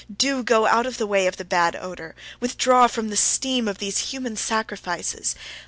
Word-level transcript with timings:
Do 0.11 0.41
go 0.41 0.65
out 0.65 0.87
of 0.87 0.97
the 0.97 1.05
way 1.05 1.27
of 1.27 1.37
the 1.37 1.45
bad 1.45 1.75
odour! 1.75 2.15
Withdraw 2.39 2.87
from 2.87 3.09
the 3.09 3.15
steam 3.15 3.67
of 3.67 3.77
these 3.77 4.09
human 4.09 4.35
sacrifices! 4.35 5.35